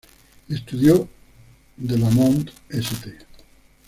Estudió 0.49 1.07
de 1.77 1.95
la 1.99 2.09
Mount 2.09 2.49
St. 2.69 3.19